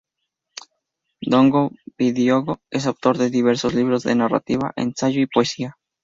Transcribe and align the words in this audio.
Ndongo-Bidyogo 1.27 2.59
es 2.71 2.87
autor 2.87 3.19
de 3.19 3.29
diversos 3.29 3.75
libros 3.75 4.01
de 4.01 4.15
narrativa, 4.15 4.73
ensayo 4.75 5.21
y 5.21 5.27
poesía. 5.27 5.77